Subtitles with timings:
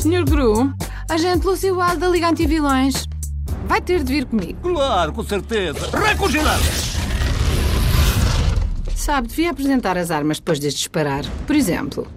[0.00, 0.24] Sr.
[0.24, 0.72] Gru,
[1.10, 3.06] agente Lúcio Wild da Liga Antivilões.
[3.66, 4.58] Vai ter de vir comigo.
[4.62, 5.90] Claro, com certeza.
[5.90, 6.58] Recongelar!
[8.96, 11.22] Sabe, devia apresentar as armas depois de disparar.
[11.46, 12.08] Por exemplo.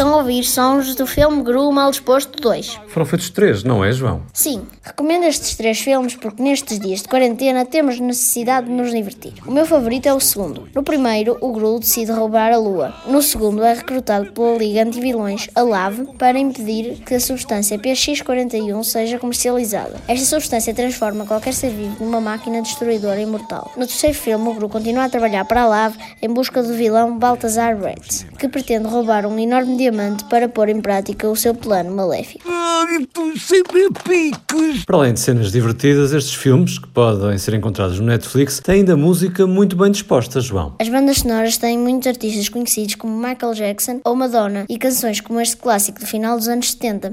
[0.00, 2.80] Estão a ouvir sons do filme Gru Mal Disposto 2.
[2.88, 4.22] Foram feitos três, não é, João?
[4.32, 9.34] Sim, recomendo estes três filmes porque nestes dias de quarentena temos necessidade de nos divertir.
[9.46, 10.66] O meu favorito é o segundo.
[10.74, 12.94] No primeiro, o Gru decide roubar a Lua.
[13.06, 18.82] No segundo, é recrutado pela Liga Antivilões, a LAV, para impedir que a substância PX41
[18.82, 19.96] seja comercializada.
[20.08, 23.70] Esta substância transforma qualquer ser vivo numa máquina destruidora imortal.
[23.76, 27.18] No terceiro filme, o Gru continua a trabalhar para a LAV em busca do vilão
[27.18, 29.89] Balthazar Rex, que pretende roubar um enorme diamante
[30.28, 32.44] para pôr em prática o seu plano maléfico.
[32.48, 34.84] Ai, tu sempre piques!
[34.84, 38.96] Para além de cenas divertidas, estes filmes, que podem ser encontrados no Netflix, têm ainda
[38.96, 40.74] música muito bem disposta, João.
[40.78, 45.40] As bandas sonoras têm muitos artistas conhecidos como Michael Jackson ou Madonna e canções como
[45.40, 47.12] este clássico do final dos anos 70.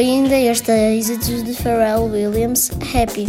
[0.00, 3.26] Ainda este êxito de Pharrell Williams, Happy.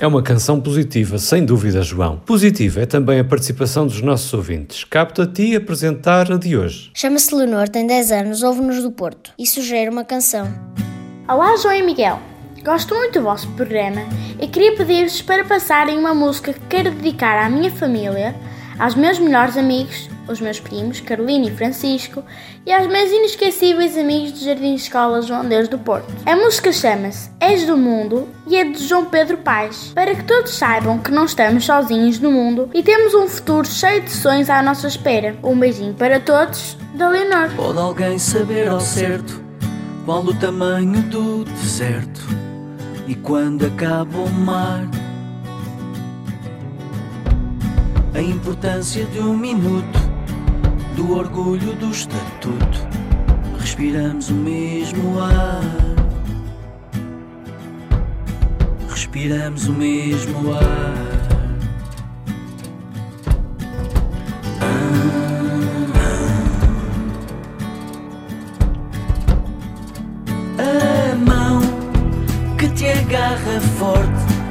[0.00, 2.18] É uma canção positiva, sem dúvida, João.
[2.18, 4.84] Positiva é também a participação dos nossos ouvintes.
[4.84, 6.92] Capto a ti apresentar a de hoje.
[6.94, 10.46] Chama-se Leonor, tem 10 anos, ouve-nos do Porto e sugere uma canção.
[11.28, 12.20] Olá, João e Miguel.
[12.64, 14.02] Gosto muito do vosso programa
[14.40, 18.36] e queria pedir-vos para passarem uma música que quero dedicar à minha família,
[18.78, 22.22] aos meus melhores amigos, os meus primos, Carolina e Francisco,
[22.64, 26.06] e aos meus inesquecíveis amigos do Jardim de Escola João Deus do Porto.
[26.24, 30.52] A música chama-se És do Mundo e é de João Pedro Paes, para que todos
[30.52, 34.60] saibam que não estamos sozinhos no mundo e temos um futuro cheio de sonhos à
[34.60, 35.34] nossa espera.
[35.42, 37.48] Um beijinho para todos, da Leonor.
[37.56, 39.42] Pode alguém saber ao certo
[40.04, 42.20] qual o tamanho do deserto
[43.06, 44.86] e quando acaba o mar?
[48.14, 49.98] A importância de um minuto,
[50.94, 52.86] do orgulho do estatuto.
[53.58, 56.07] Respiramos o mesmo ar.
[59.10, 61.18] Respiramos o mesmo ar.
[70.58, 71.60] A mão
[72.58, 74.08] que te agarra forte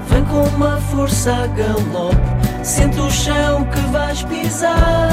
[0.09, 2.18] vem com uma força a galope.
[2.63, 5.12] Sente o chão que vais pisar.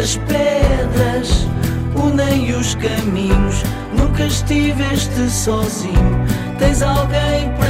[0.00, 1.46] As pedras
[1.94, 3.62] unem os caminhos.
[3.98, 6.26] Nunca estiveste sozinho.
[6.58, 7.65] Tens alguém para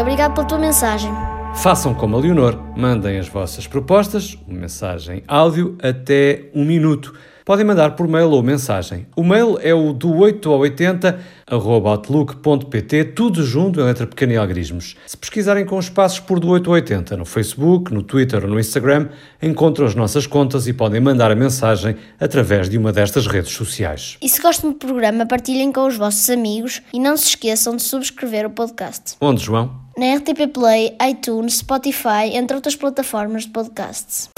[0.00, 1.12] e obrigado pela tua mensagem.
[1.56, 7.12] Façam como a Leonor, mandem as vossas propostas, uma mensagem áudio até um minuto.
[7.44, 9.06] Podem mandar por mail ou mensagem.
[9.14, 14.34] O mail é o do 8 ao 80 arroba outlook.pt, tudo junto em letra pequena
[14.34, 14.96] e algarismos.
[15.06, 18.50] Se pesquisarem com os passos por do 8 ao 80 no Facebook, no Twitter ou
[18.50, 19.08] no Instagram,
[19.42, 24.16] encontram as nossas contas e podem mandar a mensagem através de uma destas redes sociais.
[24.22, 27.82] E se gostam do programa, partilhem com os vossos amigos e não se esqueçam de
[27.82, 29.16] subscrever o podcast.
[29.20, 29.79] Onde, João?
[30.00, 34.30] Na RTP Play, iTunes, Spotify, entre outras plataformas de podcasts.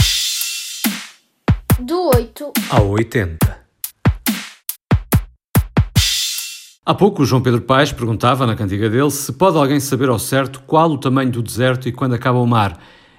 [1.78, 3.38] Do 8 Ao 80.
[6.84, 10.18] Há pouco o João Pedro Paes perguntava na cantiga dele se pode alguém saber ao
[10.18, 12.76] certo qual o tamanho do deserto e quando acaba o mar.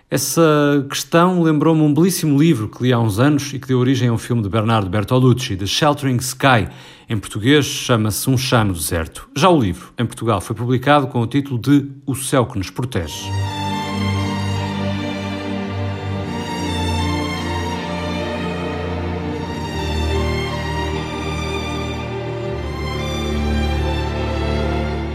[0.10, 4.10] Essa questão lembrou-me um belíssimo livro que li há uns anos e que deu origem
[4.10, 6.68] a um filme de Bernardo Bertolucci, The Sheltering Sky.
[7.10, 9.28] Em português chama-se Um Chá no Deserto.
[9.36, 12.70] Já o livro, em Portugal, foi publicado com o título de O Céu que Nos
[12.70, 13.24] Protege.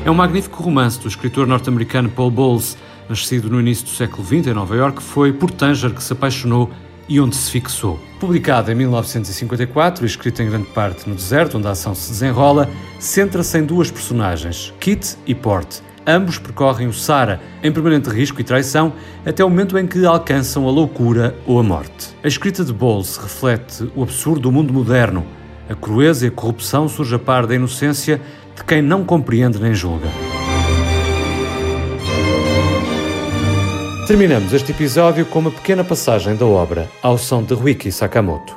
[0.05, 4.49] É um magnífico romance do escritor norte-americano Paul Bowles nascido no início do século XX
[4.49, 6.71] em Nova York, foi por Tanger que se apaixonou
[7.09, 7.99] e onde se fixou.
[8.21, 12.69] Publicado em 1954 e em grande parte no deserto, onde a ação se desenrola,
[12.99, 15.81] centra-se em duas personagens, Kit e Port.
[16.07, 18.95] Ambos percorrem o Sara em permanente risco e traição
[19.27, 22.17] até o momento em que alcançam a loucura ou a morte.
[22.25, 25.27] A escrita de Bowles reflete o absurdo do mundo moderno.
[25.69, 28.21] A crueza e a corrupção surge a par da inocência
[28.57, 30.09] de quem não compreende nem julga.
[34.09, 38.57] Terminamos este episódio com uma pequena passagem da obra ao som de Ruiki Sakamoto.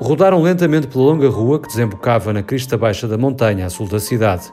[0.00, 4.00] Rodaram lentamente pela longa rua que desembocava na crista baixa da montanha a sul da
[4.00, 4.50] cidade.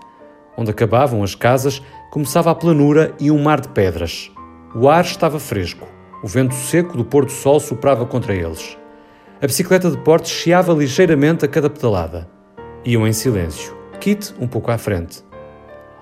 [0.56, 1.82] Onde acabavam as casas,
[2.12, 4.32] começava a planura e um mar de pedras.
[4.76, 5.88] O ar estava fresco.
[6.24, 8.79] O vento seco do pôr do sol soprava contra eles.
[9.42, 12.28] A bicicleta de portes chiava ligeiramente a cada pedalada.
[12.84, 13.74] Iam em silêncio.
[14.02, 15.24] Kit um pouco à frente.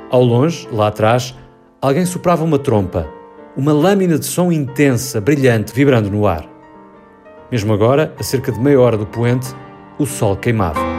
[0.09, 1.35] Ao longe, lá atrás,
[1.79, 3.07] alguém soprava uma trompa.
[3.55, 6.49] Uma lâmina de som intensa, brilhante, vibrando no ar.
[7.51, 9.47] Mesmo agora, a cerca de meia hora do poente,
[9.99, 10.96] o sol queimava.